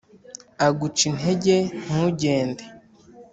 [0.65, 1.55] aguca intege
[1.85, 2.63] ntugende